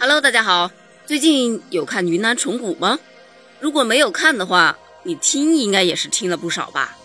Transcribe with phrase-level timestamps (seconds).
[0.00, 0.70] Hello，大家好，
[1.06, 3.00] 最近有看云南虫谷吗？
[3.58, 6.96] 如果没有看的话，你听应该也是听了不少吧。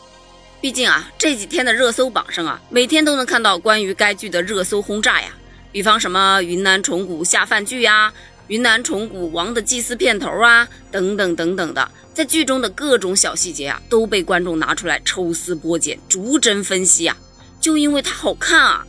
[0.61, 5.35] 毕竟啊，这几天的热搜榜上啊，每天都能看到关于该剧的热搜轰炸呀。
[5.71, 8.13] 比方什么云南虫谷下饭剧呀，
[8.45, 17.17] 云南虫谷王的祭祀片头啊，等等等等的，在剧中的各种小细节啊，都被观众拿出来抽丝剥茧、逐帧分析啊，
[17.59, 18.85] 就因为它好看啊。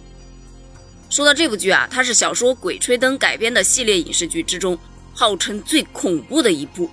[1.14, 4.76] 说到这部剧啊，它是小说《鬼吹灯》改编的系列影视剧之中
[5.14, 6.90] 号称最恐怖的一部。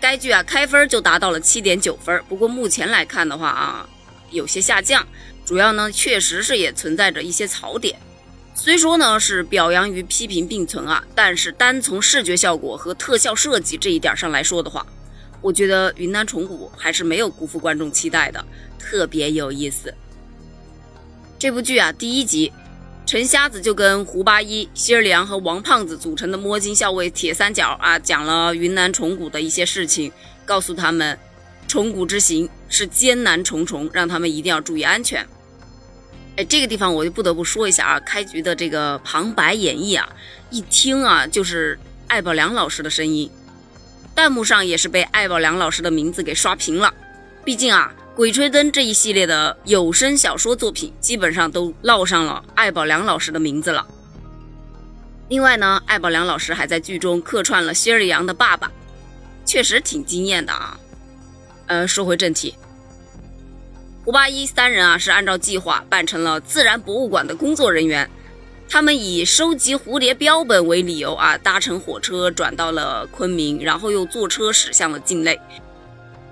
[0.00, 3.86] 该剧啊开分就达到了七点九分，不过目前来看的话啊，
[4.30, 5.06] 有些下降，
[5.44, 8.00] 主要呢确实是也存在着一些槽点。
[8.54, 14.86] 虽说呢是表扬与批评并存啊，但是单从视觉效果和特效设计这一点上来说的话，
[15.42, 18.42] 我觉得《云南虫谷》还是没有辜负观众期待的，
[18.78, 19.92] 特别有意思。
[21.38, 22.50] 这部剧啊第一集。
[23.10, 30.12] 陈瞎子就跟胡八一、希儿良和王胖子组成的摸金校尉铁三角啊，讲了云南虫谷的一些事情，
[30.46, 31.18] 告诉他们，
[31.66, 35.26] 虫谷之行是艰难重重，让他们一定要注意安全。
[36.36, 40.08] 哎，这个地方我就不得不说一下啊，开局的这个旁白演绎啊，
[40.50, 43.28] 一听啊就是艾宝良老师的声音，
[44.14, 46.94] 弹幕上也是被艾宝良老师的名字给刷屏了，
[47.44, 47.92] 毕竟啊。
[48.16, 53.86] 《鬼吹灯》这一系列的有声小说作品，基本上都烙上了艾宝良老师的名字了。
[55.28, 58.70] 另外呢，艾宝良老师还在剧中客串了希尔阳的爸爸，
[59.46, 60.78] 确实挺惊艳的啊。
[61.66, 62.54] 呃，说回正题，
[64.04, 68.10] 胡八一三人啊是按照计划扮成了自然博物馆的工作人员，
[68.68, 75.40] 他们以收集蝴蝶标本为理由啊，搭乘火车转到了昆明，然后又坐车驶向了境内。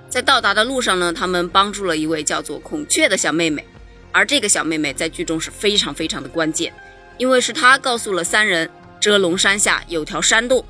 [0.09, 3.65] 在到达的路上呢，他们帮助了一位叫做孔雀的小妹妹，
[4.11, 6.73] 而这个小妹妹在剧中是非常非常的关键，
[7.19, 10.65] 因为是她告诉了三人遮龙山下有条山洞。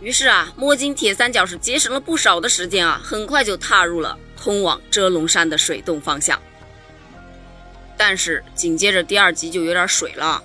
[0.00, 6.40] 于是啊，摸金铁三角是节省了不少的时间啊，很快就踏入了通往遮龙山的水洞方向。
[7.96, 10.40] 但是紧接着第二集就有点水了，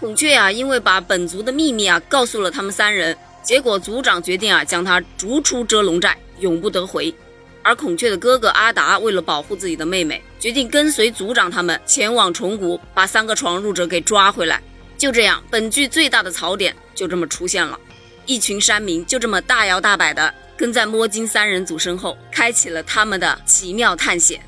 [0.00, 7.14] 孔雀啊，因为把本族的秘密啊告诉了他们三人，结果族长决定啊将他逐出遮龙寨，永不得回。
[7.62, 14.60] 而孔雀的哥哥阿达为了保护自己的妹妹，决定跟随族长他们前往虫谷，把三个闯入者给抓回来。
[14.98, 17.78] 就这样，本剧最大的槽点就这么出现了。
[18.26, 24.40] 一群山民就这么大摇大摆的跟在摸金三人组身后，开启了他们的奇妙探险。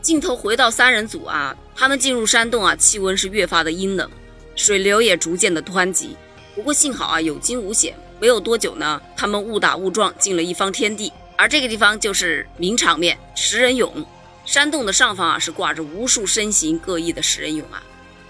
[0.00, 4.08] 镜头回到三人组啊，他们进入山洞啊，气温是越发的阴冷，
[4.54, 6.16] 水流也逐渐的湍急。
[6.54, 7.94] 不过幸好啊，有惊无险。
[8.20, 11.12] 没有多久呢，他们误打误撞进了一方天地。
[11.38, 14.04] 而这个地方就是名场面食人俑，
[14.44, 17.80] 山洞的上方啊是挂着无数身形各异的食人俑啊，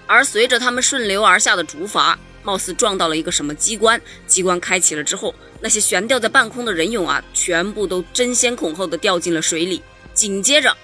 [0.05, 9.81] 而随着他们顺流而下的竹筏，貌似撞到了一个什么机关，机关开启了之后，那些悬吊在半空的人俑啊，全部都争先恐后的掉进了水里，
[10.13, 10.77] 紧接着，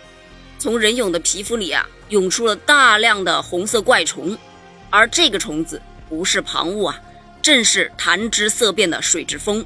[0.58, 4.36] 从人俑的皮肤里啊涌出了大量的红色怪虫，
[4.90, 7.00] 而这个虫子不是旁物啊，
[7.44, 9.64] 正是谈之色变的水之蜂。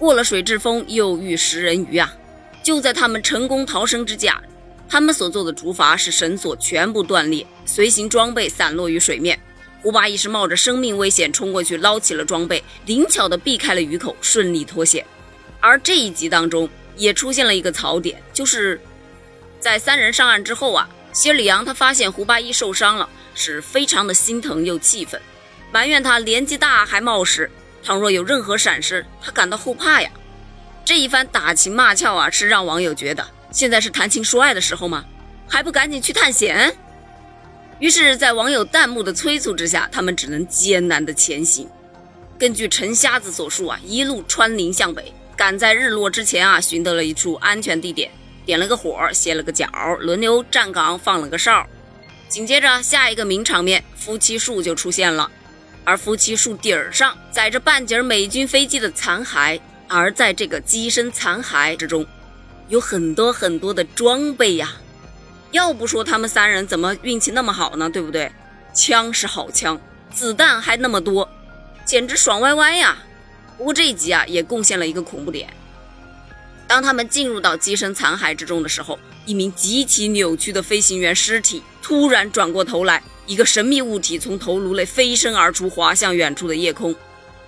[0.00, 2.16] 过了水之峰，又遇食人鱼啊！
[2.62, 4.30] 就在他们成功逃生之际，
[4.88, 9.38] 他们所做的竹筏是绳索全部断裂，随行装备散落于水面。
[9.82, 15.04] 胡八一是冒着生命危险冲过去捞起了装备，灵巧的避开了鱼口，顺利脱险。
[15.60, 16.66] 而这一集当中
[16.96, 18.80] 也出现了一个槽点，就是
[19.60, 25.20] 在三人上岸之后啊，谢里阳他发现胡八一受伤了，是非常的心疼又气愤，
[25.70, 27.50] 埋怨他年纪大还冒失。
[27.82, 30.10] 倘若有任何闪失，他感到后怕呀。
[30.84, 35.04] 这一番打情骂俏啊，是让网友觉得现在是谈情说爱的时候吗？
[35.48, 36.76] 还不赶紧去探险？
[37.78, 41.68] 于是，在网友弹幕的催促之下，他们只能艰难的前行。
[42.38, 48.10] 根据陈瞎子所述啊，一路穿林向北，赶在日落之前啊，寻得了一处安全地点，
[48.44, 49.68] 点了个火，歇了个脚，
[50.00, 51.66] 轮流站岗，放了个哨。
[52.28, 55.30] 紧接着，下一个名场面，夫妻树就出现了。
[55.84, 62.06] 而夫妻树顶儿上载着半截美军飞机的残骸，而在这个机身残骸之中，
[62.68, 64.76] 有很多很多的装备呀。
[65.50, 67.90] 要不说他们三人怎么运气那么好呢？
[67.90, 68.30] 对不对？
[68.72, 69.80] 枪是好枪，
[70.14, 71.28] 子弹还那么多，
[71.84, 72.98] 简直爽歪歪呀！
[73.58, 75.52] 不过这一集啊，也贡献了一个恐怖点。
[76.68, 83.02] 当他们进入到机身残骸之中的时候，一名极其扭曲的飞行员尸体突然转过头来。
[83.30, 86.92] 一个神秘物体从头颅内飞身而出，滑向远处的夜空。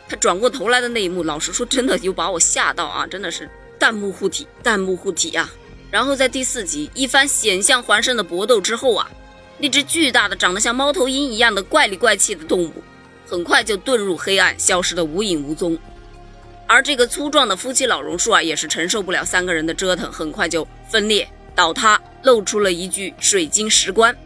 [0.09, 3.05] 他转过头来的那一幕，老实说，真的有把我吓到啊！
[3.05, 3.51] 真的是
[3.81, 5.51] 弹幕护体，弹幕护体呀！
[5.91, 9.11] 然后在第四集一番险象环生的搏斗之后啊，
[9.59, 12.75] 那只巨大的、长得像猫头鹰一样的怪里怪气的动物，
[13.27, 15.77] 很快就遁入黑暗，消失得无影无踪。
[16.69, 24.17] 而这个粗壮的夫妻老榕树啊，也是承受不了三个人的折腾，很快就分裂倒塌，露出了一具水晶石棺。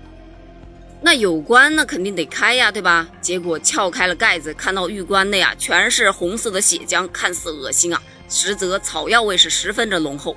[1.06, 3.06] 那有棺，那肯定得开呀，对吧？
[3.20, 10.36] 结果撬开了盖子，看到玉棺内啊，全是红色的血浆，看似恶心啊，实则草药味是十分的浓厚。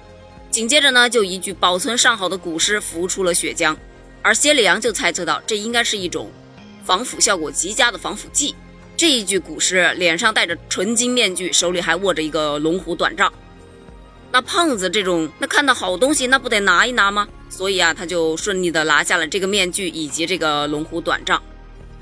[0.52, 3.76] 紧接着呢，就一具保存上好的古尸浮出了血浆，
[4.22, 6.32] 而谢里昂就猜测到，这应该是一种
[6.86, 8.54] 防腐效果极佳的防腐剂。
[8.96, 13.34] 这一具古尸脸上戴着纯金面具，手里还握着一个龙虎短杖。
[14.32, 17.28] 那胖子这种，那看到好东西，那不得拿一拿吗？
[17.50, 21.42] 所以啊，他就顺利的拿下了这个面具以及这个龙虎短杖。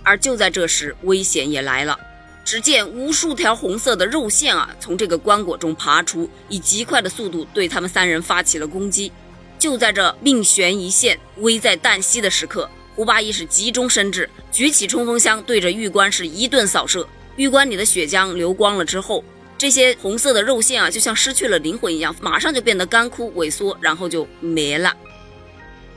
[0.03, 1.97] 而就在这时，危险也来了。
[2.43, 9.11] 只见无数条红色的肉线啊，从这个棺椁中爬出，以极快的速度对他们三人发起了攻击。
[9.59, 12.69] 就在这命悬一线、危在旦夕的时刻。
[12.95, 17.07] 胡八一是急中生智，举起冲锋枪，对着玉棺是一顿扫射。
[17.35, 19.23] 玉棺里的血浆流光了之后，
[19.57, 24.95] 这些红色的肉馅啊，就像失去了灵魂一样，马上就变得干枯萎缩，然后就没了。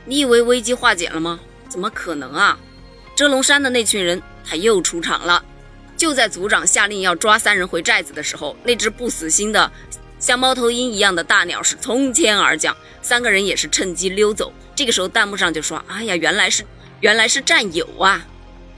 [0.05, 1.39] 你以为危机化解了吗？
[1.69, 2.59] 怎么可能啊！
[3.15, 5.45] 遮龙山的那群人他又出场了。
[5.97, 9.71] 就在族长下令要抓三人回寨子的时候，那只不死心的
[10.19, 14.53] 像猫头鹰一样的大鸟是从天而降，三个人也是趁机溜走。
[14.75, 16.65] 这个时候弹幕上就说：“哎呀，原来是……”
[17.01, 18.27] 原来是战友啊！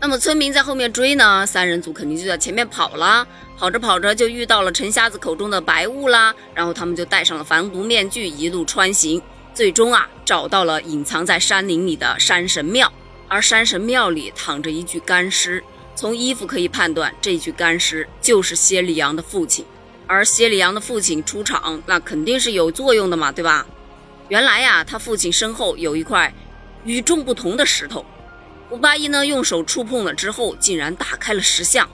[0.02, 3.24] 那么村民在后面追呢，三人组肯定就在前面跑了。
[3.56, 9.22] 跑着跑着就遇到了陈瞎子口中的白雾啦，然后他们就戴上了防毒面具，一路穿行，
[9.54, 12.92] 最终啊找到了隐藏在山林里的山神庙。
[13.28, 15.62] 而山神庙里躺着一具干尸，
[15.94, 19.64] 从衣服可以判断，这具干尸就是谢里阳的父亲。
[20.08, 23.64] 而谢里阳的父亲出场，那肯定是有作用的嘛，对吧？
[24.26, 26.34] 原来呀，他父亲身后有一块
[26.82, 28.04] 与众不同的石头。
[28.72, 31.86] 胡八一呢，用手触碰了之后，竟然打开了石像。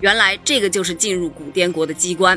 [0.00, 2.36] 原来这个就是进入古滇国的机关。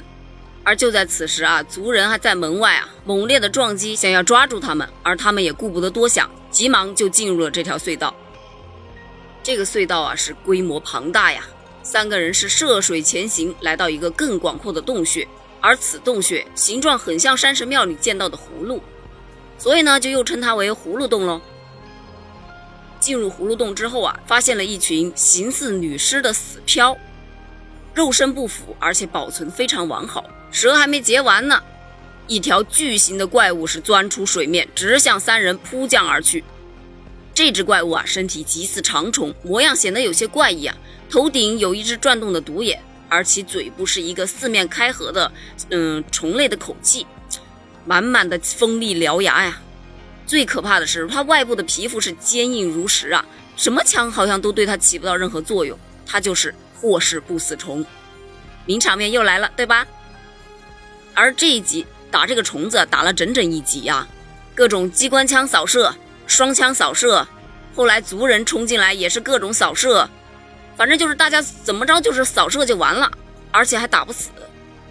[0.63, 8.13] 而就在此时啊，族人还在门外啊，猛烈的撞击，想要抓住他们，而他们也顾不得多想，急忙就进入了这条隧道。
[9.41, 11.43] 这个隧道啊，是规模庞大呀。
[11.81, 15.27] 三个人是涉水前行，来到一个更广阔的洞穴，
[15.59, 18.79] 而此洞穴形状很像山神庙里见到的葫芦，
[19.57, 21.41] 所以呢，就又称它为葫芦洞喽。
[23.05, 26.97] 进入葫芦洞之后啊，发现了一群形似女尸的死漂，
[27.93, 30.25] 肉身不腐，而且保存非常完好。
[30.49, 31.61] 蛇还没结完呢，
[32.25, 36.43] 一条巨型的怪物是钻出水面，直向三人扑将而去。
[37.31, 40.75] 这只怪物啊，身体极似长虫，模样显得有些怪异啊。
[41.07, 45.31] 头顶有一只转动的独眼，而其嘴部是一个四面开合的，
[45.69, 47.05] 嗯，虫类的口气，
[47.85, 49.61] 满满的锋利獠牙呀。
[50.25, 53.25] 最可怕的是，它外部的皮肤是坚硬如石啊，
[53.55, 55.77] 什么枪好像都对它起不到任何作用。
[56.05, 57.85] 它就是霍氏不死虫，
[58.65, 59.85] 名场面又来了，对吧？
[61.13, 64.07] 而这一集打这个虫子打了整整一集呀，
[64.53, 65.93] 各种机关枪扫射、
[66.27, 67.27] 双枪扫射，
[67.75, 70.09] 后来族人冲进来也是各种扫射，
[70.75, 73.11] 反正就是大家怎么着就是扫射就完了，
[73.51, 74.29] 而且还打不死，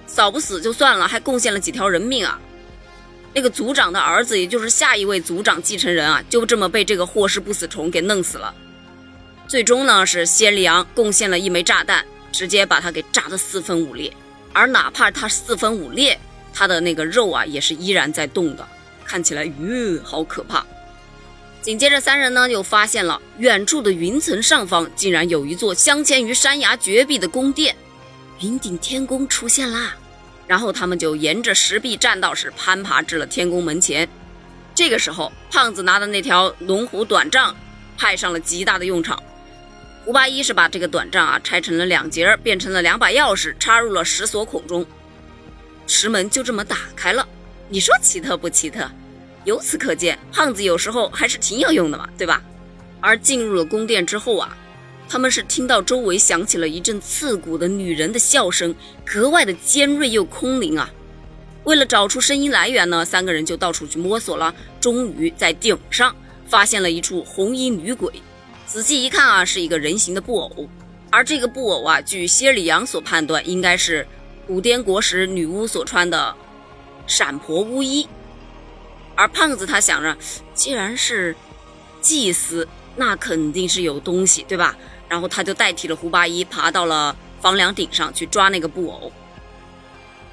[0.07, 2.41] 扫不死就算了，还贡献了几条人命啊。
[3.35, 8.55] 那个族长的儿子，也就是下一位族长继承人啊，就这么被这个霍氏不死虫给弄死了。
[9.49, 14.13] 最终呢，是谢里昂贡献了一枚炸弹，直接把他给炸得四分五裂。
[14.53, 16.17] 而哪怕他四分五裂，
[16.53, 18.67] 他的那个肉啊，也是依然在动的，
[19.05, 20.65] 看起来哟，好可怕。
[21.61, 27.75] 紧接着，三人呢又发现了远处的云层上方，竟然有一座镶嵌于山崖绝壁的宫殿，
[28.41, 29.97] 云顶天宫出现啦。
[30.47, 34.09] 然后他们就沿着石壁栈道是攀爬至了天宫门前。
[34.75, 37.55] 这个时候，胖子拿的那条龙虎短杖
[37.97, 39.23] 派上了极大的用场。
[40.05, 44.85] 胡八一是把这个短杖啊拆成了两截，变成了两把钥匙，插入了石锁孔中，
[45.87, 47.27] 石门就这么打开了。
[47.69, 48.91] 你说奇特不奇特？
[49.45, 52.43] 由此可见，胖子有时候还是挺有用的嘛，对吧？
[53.01, 54.57] 而进入了宫殿之后啊。
[55.09, 60.91] 他们是听到周围响起了一阵刺骨的女人的笑声，格外的尖锐又空灵啊！
[61.65, 66.15] 为了找出声音来源呢，三个人就到处去摸索了，终于在顶上
[66.47, 68.13] 发现了一处红衣女鬼。
[68.67, 70.69] 仔细一看啊，是一个人形的布偶，
[71.11, 74.07] 而这个布偶啊，据谢里昂所判断，应该是
[74.47, 76.35] 古滇国时女巫所穿的
[77.07, 78.09] 闪婆巫衣。
[79.15, 80.17] 而胖子他想着，
[80.55, 81.37] 既然是
[82.01, 84.77] 祭司，那肯定是有东西，对吧？
[85.15, 89.13] 然后他就代替了胡八一，爬到了房梁顶上去抓那个布偶。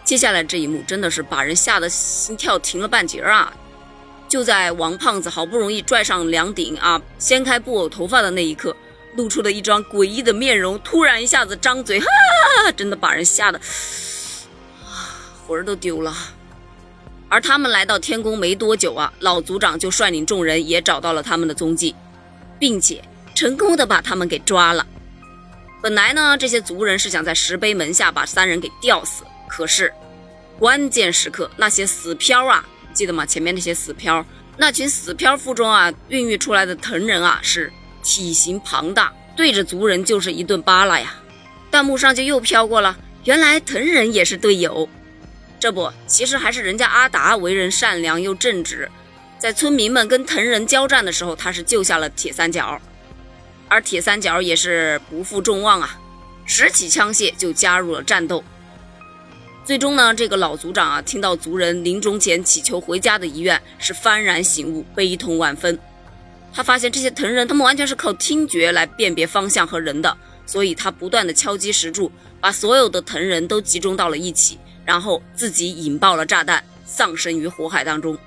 [0.04, 3.54] 接下来这一幕真的是把人吓得心跳停了半截啊！
[4.28, 8.76] 就在王胖子好不容易拽上梁顶啊，掀开布偶头发的那一刻，
[9.16, 12.08] 露出了一张诡异的面容，突然一下子张嘴，哈，
[12.76, 13.62] 真的把人吓得
[15.46, 16.12] 魂儿都丢了。
[17.30, 21.94] 而他们来到天宫没多久啊，老族长就率领众人也找到了他们的踪迹，
[22.58, 23.04] 并且
[23.42, 24.86] 成功的把他们给抓了。
[25.82, 29.92] 本来呢，这些族人是想在石碑门下把三人给吊死，可是
[30.60, 33.26] 关键时刻那些死漂啊，记得吗？
[33.26, 34.24] 前面那些死漂，
[34.58, 41.16] 那群死漂腹中啊孕育出来的藤人啊，是体型庞大，对着族人就是一顿扒拉呀。
[41.72, 44.88] 弹幕上就又飘过了，原来藤人也是队友。
[45.60, 48.88] 这不，其实还是人家阿达为人善良又正直，
[49.40, 52.80] 在村民们跟藤人交战的时候，他是救下了铁三角，
[53.72, 55.98] 而铁三角也是不负众望啊，
[56.46, 58.44] 拾起枪械就加入了战斗。
[59.64, 65.80] 最终呢，这个老族长啊，听到族人临终前祈求回家的遗愿，是幡然醒悟，悲痛万分。
[66.52, 72.12] 他发现这些藤人，他们完全是靠听觉来辨别方向和人的，所以他不断的敲击石柱，
[72.42, 74.60] 把所有的藤人都集中到了一起。
[74.84, 78.18] 然后自己引爆了炸弹，丧生于火海当中，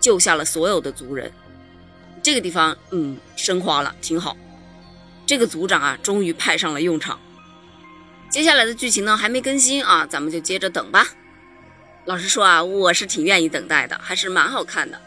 [0.00, 1.30] 救下了所有的族人。
[2.22, 4.34] 这个地方，嗯，升华了，挺好。
[5.26, 7.20] 这个组长啊，终于派上了用场。
[8.28, 11.08] 接下来的剧情呢，还没更新啊，咱们就接着等吧。
[12.04, 15.00] 老实说啊，我是挺愿意等待的，还是蛮好看的。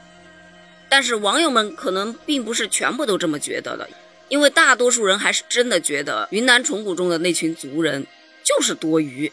[0.89, 3.89] 但是网友们可能并不是全部都这么觉得的，
[4.29, 8.07] 因为大多数人还是真的觉得云南虫谷中的那群族人
[8.43, 9.31] 就是多余。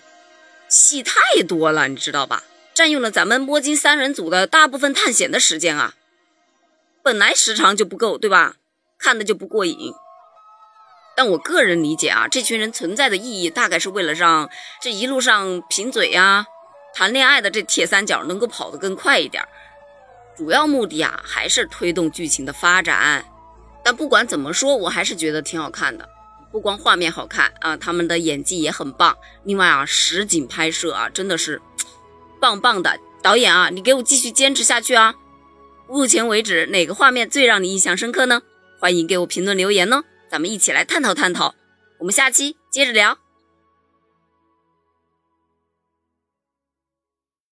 [0.69, 2.43] 戏太多了，你知道吧？
[2.75, 5.95] 占用了咱们摸金三人组的大部分探险的时间啊！
[7.05, 8.57] 本来时长就不够，对吧？
[8.99, 9.95] 看的就不过瘾。
[11.17, 16.47] 但我个人理解啊，这群人存在的意义大概是为了让这一路上贫嘴呀、
[16.95, 19.43] 谈恋爱的这铁三角能够跑得更快一点。
[20.37, 23.25] 主要目的啊，还是推动剧情的发展。
[23.85, 26.09] 但不管怎么说，我还是觉得挺好看的。
[26.51, 29.17] 不光画面好看啊，他们的演技也很棒。
[29.45, 31.61] 另外啊，实景拍摄啊，真的是
[32.41, 32.99] 棒棒的。
[33.23, 35.15] 导演啊，你给我继续坚持下去啊！
[35.89, 38.43] 目前为止，哪个画面最让你印象深刻呢？
[38.81, 40.03] 欢迎给我评论留言呢，
[40.35, 41.55] 咱们一起来探讨探讨。
[42.01, 43.24] 我们下期接着聊。